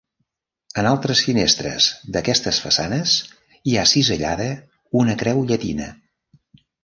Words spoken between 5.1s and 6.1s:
creu llatina.